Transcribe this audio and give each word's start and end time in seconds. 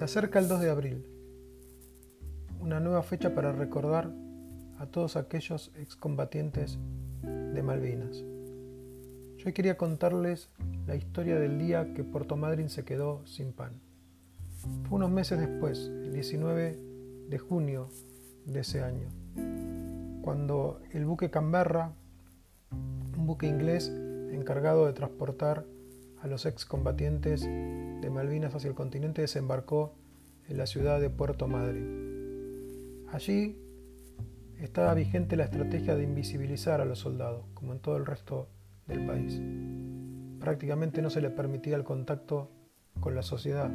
Se 0.00 0.04
acerca 0.04 0.38
el 0.38 0.48
2 0.48 0.60
de 0.62 0.70
abril, 0.70 1.06
una 2.58 2.80
nueva 2.80 3.02
fecha 3.02 3.34
para 3.34 3.52
recordar 3.52 4.10
a 4.78 4.86
todos 4.86 5.16
aquellos 5.16 5.72
excombatientes 5.76 6.78
de 7.20 7.62
Malvinas. 7.62 8.24
Yo 9.36 9.52
quería 9.52 9.76
contarles 9.76 10.48
la 10.86 10.96
historia 10.96 11.38
del 11.38 11.58
día 11.58 11.92
que 11.92 12.02
Puerto 12.02 12.38
Madryn 12.38 12.70
se 12.70 12.82
quedó 12.82 13.26
sin 13.26 13.52
pan. 13.52 13.78
Fue 14.88 14.96
unos 14.96 15.10
meses 15.10 15.38
después, 15.38 15.90
el 15.92 16.14
19 16.14 16.78
de 17.28 17.38
junio 17.38 17.90
de 18.46 18.60
ese 18.60 18.82
año, 18.82 19.08
cuando 20.22 20.80
el 20.92 21.04
buque 21.04 21.28
Canberra, 21.28 21.92
un 22.72 23.26
buque 23.26 23.46
inglés 23.48 23.92
encargado 24.32 24.86
de 24.86 24.94
transportar 24.94 25.66
a 26.22 26.26
los 26.26 26.46
excombatientes 26.46 27.42
de 27.42 28.10
Malvinas 28.10 28.54
hacia 28.54 28.68
el 28.68 28.74
continente, 28.74 29.22
desembarcó 29.22 29.94
en 30.48 30.58
la 30.58 30.66
ciudad 30.66 31.00
de 31.00 31.10
Puerto 31.10 31.48
Madryn. 31.48 33.06
Allí 33.12 33.56
estaba 34.58 34.94
vigente 34.94 35.36
la 35.36 35.44
estrategia 35.44 35.96
de 35.96 36.04
invisibilizar 36.04 36.80
a 36.80 36.84
los 36.84 36.98
soldados, 36.98 37.44
como 37.54 37.72
en 37.72 37.80
todo 37.80 37.96
el 37.96 38.06
resto 38.06 38.48
del 38.86 39.06
país. 39.06 39.40
Prácticamente 40.38 41.02
no 41.02 41.10
se 41.10 41.20
le 41.20 41.30
permitía 41.30 41.76
el 41.76 41.84
contacto 41.84 42.50
con 43.00 43.14
la 43.14 43.22
sociedad, 43.22 43.70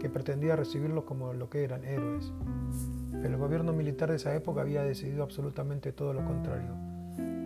que 0.00 0.10
pretendía 0.10 0.56
recibirlos 0.56 1.04
como 1.04 1.32
lo 1.32 1.48
que 1.48 1.64
eran, 1.64 1.84
héroes. 1.84 2.32
Pero 3.12 3.28
el 3.28 3.36
gobierno 3.36 3.72
militar 3.72 4.10
de 4.10 4.16
esa 4.16 4.34
época 4.34 4.60
había 4.60 4.82
decidido 4.82 5.22
absolutamente 5.22 5.92
todo 5.92 6.12
lo 6.12 6.24
contrario, 6.24 6.74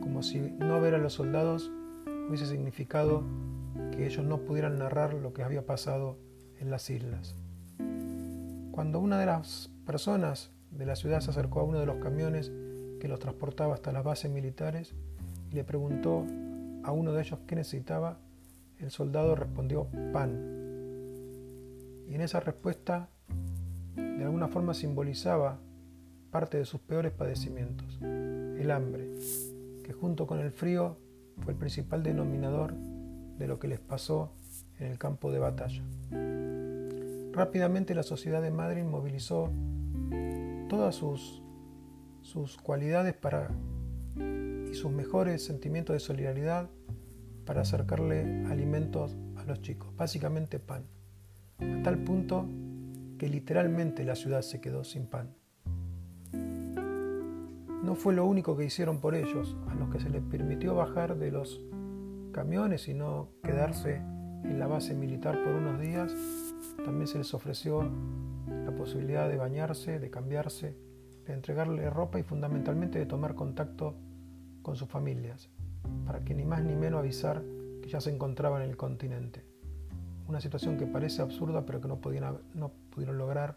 como 0.00 0.22
si 0.22 0.40
no 0.40 0.80
ver 0.80 0.94
a 0.94 0.98
los 0.98 1.12
soldados 1.12 1.70
hubiese 2.28 2.46
significado 2.46 3.24
que 3.92 4.06
ellos 4.06 4.24
no 4.24 4.38
pudieran 4.38 4.78
narrar 4.78 5.14
lo 5.14 5.32
que 5.32 5.42
había 5.42 5.66
pasado 5.66 6.16
en 6.60 6.70
las 6.70 6.90
islas. 6.90 7.34
Cuando 8.72 9.00
una 9.00 9.18
de 9.18 9.26
las 9.26 9.70
personas 9.86 10.50
de 10.70 10.86
la 10.86 10.96
ciudad 10.96 11.20
se 11.20 11.30
acercó 11.30 11.60
a 11.60 11.64
uno 11.64 11.80
de 11.80 11.86
los 11.86 11.96
camiones 11.96 12.52
que 13.00 13.08
los 13.08 13.18
transportaba 13.18 13.74
hasta 13.74 13.92
las 13.92 14.04
bases 14.04 14.30
militares 14.30 14.94
y 15.50 15.54
le 15.54 15.64
preguntó 15.64 16.24
a 16.84 16.92
uno 16.92 17.12
de 17.12 17.22
ellos 17.22 17.40
qué 17.46 17.56
necesitaba, 17.56 18.18
el 18.78 18.90
soldado 18.90 19.34
respondió 19.34 19.88
pan. 20.12 20.58
Y 22.08 22.14
en 22.14 22.20
esa 22.20 22.40
respuesta 22.40 23.08
de 23.96 24.24
alguna 24.24 24.48
forma 24.48 24.74
simbolizaba 24.74 25.58
parte 26.30 26.58
de 26.58 26.64
sus 26.64 26.80
peores 26.80 27.12
padecimientos, 27.12 27.98
el 28.02 28.70
hambre, 28.70 29.08
que 29.82 29.92
junto 29.92 30.26
con 30.26 30.40
el 30.40 30.50
frío 30.50 30.96
fue 31.42 31.52
el 31.52 31.58
principal 31.58 32.02
denominador 32.02 32.74
de 33.38 33.46
lo 33.46 33.58
que 33.58 33.68
les 33.68 33.80
pasó 33.80 34.32
en 34.78 34.86
el 34.86 34.98
campo 34.98 35.30
de 35.30 35.38
batalla. 35.38 35.82
Rápidamente 37.32 37.94
la 37.94 38.02
sociedad 38.02 38.42
de 38.42 38.50
Madrid 38.50 38.82
movilizó 38.82 39.50
todas 40.68 40.94
sus, 40.94 41.42
sus 42.22 42.56
cualidades 42.56 43.14
para, 43.14 43.50
y 44.16 44.74
sus 44.74 44.90
mejores 44.90 45.44
sentimientos 45.44 45.94
de 45.94 46.00
solidaridad 46.00 46.68
para 47.44 47.62
acercarle 47.62 48.44
alimentos 48.46 49.16
a 49.36 49.44
los 49.44 49.62
chicos, 49.62 49.94
básicamente 49.96 50.58
pan, 50.58 50.84
a 51.58 51.82
tal 51.82 51.98
punto 52.04 52.46
que 53.18 53.28
literalmente 53.28 54.04
la 54.04 54.14
ciudad 54.14 54.42
se 54.42 54.60
quedó 54.60 54.84
sin 54.84 55.06
pan. 55.06 55.34
No 57.82 57.94
fue 57.94 58.14
lo 58.14 58.26
único 58.26 58.56
que 58.56 58.64
hicieron 58.64 59.00
por 59.00 59.14
ellos, 59.14 59.56
a 59.68 59.74
los 59.74 59.88
que 59.88 60.00
se 60.00 60.10
les 60.10 60.22
permitió 60.22 60.74
bajar 60.74 61.16
de 61.16 61.30
los 61.30 61.60
camiones 62.38 62.86
y 62.86 62.94
no 62.94 63.30
quedarse 63.42 63.96
en 63.96 64.60
la 64.60 64.68
base 64.68 64.94
militar 64.94 65.42
por 65.42 65.54
unos 65.54 65.80
días, 65.80 66.14
también 66.84 67.08
se 67.08 67.18
les 67.18 67.34
ofreció 67.34 67.90
la 68.46 68.70
posibilidad 68.76 69.28
de 69.28 69.36
bañarse, 69.36 69.98
de 69.98 70.08
cambiarse, 70.08 70.76
de 71.26 71.32
entregarle 71.32 71.90
ropa 71.90 72.20
y 72.20 72.22
fundamentalmente 72.22 73.00
de 73.00 73.06
tomar 73.06 73.34
contacto 73.34 73.96
con 74.62 74.76
sus 74.76 74.88
familias 74.88 75.50
para 76.06 76.22
que 76.22 76.32
ni 76.32 76.44
más 76.44 76.62
ni 76.62 76.76
menos 76.76 77.00
avisar 77.00 77.42
que 77.82 77.88
ya 77.88 78.00
se 78.00 78.10
encontraban 78.10 78.62
en 78.62 78.70
el 78.70 78.76
continente. 78.76 79.44
Una 80.28 80.40
situación 80.40 80.78
que 80.78 80.86
parece 80.86 81.22
absurda 81.22 81.66
pero 81.66 81.80
que 81.80 81.88
no, 81.88 81.98
no 82.54 82.72
pudieron 82.90 83.18
lograr 83.18 83.56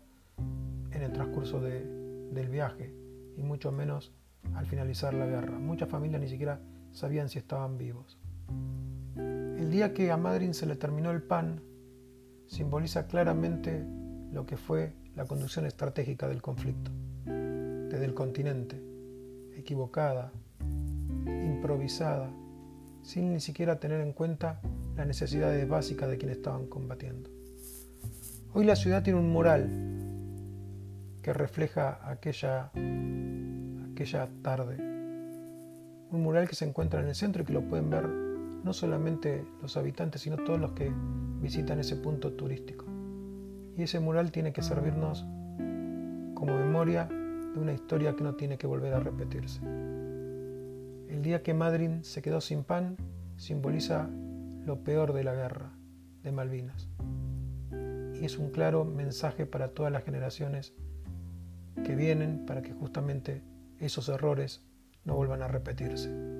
en 0.89 1.03
el 1.03 1.13
transcurso 1.13 1.59
del 1.59 2.49
viaje 2.49 2.95
y 3.37 3.43
mucho 3.43 3.71
menos 3.71 4.11
al 4.55 4.65
finalizar 4.65 5.13
la 5.13 5.27
guerra. 5.27 5.59
Muchas 5.59 5.87
familias 5.87 6.19
ni 6.19 6.29
siquiera 6.29 6.59
sabían 6.91 7.29
si 7.29 7.37
estaban 7.37 7.77
vivos. 7.77 8.17
El 9.15 9.71
día 9.71 9.93
que 9.93 10.11
a 10.11 10.17
Madrid 10.17 10.51
se 10.51 10.65
le 10.65 10.75
terminó 10.75 11.11
el 11.11 11.21
pan 11.21 11.61
simboliza 12.47 13.07
claramente 13.07 13.85
lo 14.31 14.45
que 14.45 14.57
fue 14.57 14.93
la 15.15 15.25
conducción 15.25 15.65
estratégica 15.65 16.27
del 16.27 16.41
conflicto, 16.41 16.91
desde 17.25 18.05
el 18.05 18.13
continente, 18.13 18.81
equivocada, 19.55 20.31
improvisada, 21.25 22.29
sin 23.03 23.33
ni 23.33 23.39
siquiera 23.39 23.79
tener 23.79 24.01
en 24.01 24.13
cuenta 24.13 24.61
las 24.95 25.07
necesidades 25.07 25.67
básicas 25.67 26.09
de 26.09 26.17
quienes 26.17 26.37
estaban 26.37 26.67
combatiendo. 26.67 27.29
Hoy 28.53 28.65
la 28.65 28.75
ciudad 28.75 29.03
tiene 29.03 29.19
un 29.19 29.31
mural 29.31 29.69
que 31.21 31.33
refleja 31.33 31.99
aquella, 32.09 32.71
aquella 33.91 34.29
tarde. 34.41 34.77
Un 36.11 36.21
mural 36.21 36.49
que 36.49 36.55
se 36.55 36.65
encuentra 36.65 36.99
en 36.99 37.07
el 37.07 37.15
centro 37.15 37.43
y 37.43 37.45
que 37.45 37.53
lo 37.53 37.61
pueden 37.61 37.89
ver 37.89 38.30
no 38.63 38.73
solamente 38.73 39.45
los 39.61 39.77
habitantes, 39.77 40.21
sino 40.21 40.37
todos 40.37 40.59
los 40.59 40.71
que 40.71 40.91
visitan 41.41 41.79
ese 41.79 41.95
punto 41.95 42.33
turístico. 42.33 42.85
Y 43.77 43.83
ese 43.83 43.99
mural 43.99 44.31
tiene 44.31 44.53
que 44.53 44.61
servirnos 44.61 45.25
como 46.35 46.57
memoria 46.57 47.05
de 47.05 47.59
una 47.59 47.73
historia 47.73 48.15
que 48.15 48.23
no 48.23 48.35
tiene 48.35 48.57
que 48.57 48.67
volver 48.67 48.93
a 48.93 48.99
repetirse. 48.99 49.61
El 51.09 51.21
día 51.21 51.43
que 51.43 51.53
Madrid 51.53 51.89
se 52.01 52.21
quedó 52.21 52.41
sin 52.41 52.63
pan 52.63 52.97
simboliza 53.37 54.09
lo 54.65 54.83
peor 54.83 55.13
de 55.13 55.23
la 55.23 55.33
guerra 55.33 55.73
de 56.23 56.31
Malvinas. 56.31 56.89
Y 58.19 58.25
es 58.25 58.37
un 58.37 58.51
claro 58.51 58.85
mensaje 58.85 59.45
para 59.45 59.69
todas 59.69 59.91
las 59.91 60.03
generaciones 60.03 60.73
que 61.83 61.95
vienen 61.95 62.45
para 62.45 62.61
que 62.61 62.73
justamente 62.73 63.41
esos 63.79 64.09
errores 64.09 64.61
no 65.03 65.15
vuelvan 65.15 65.41
a 65.41 65.47
repetirse. 65.47 66.30